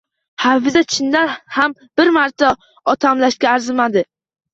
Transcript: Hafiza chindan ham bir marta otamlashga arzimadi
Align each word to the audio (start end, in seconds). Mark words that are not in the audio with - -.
Hafiza 0.43 0.79
chindan 0.93 1.33
ham 1.57 1.75
bir 2.01 2.09
marta 2.15 2.49
otamlashga 2.95 3.53
arzimadi 3.59 4.05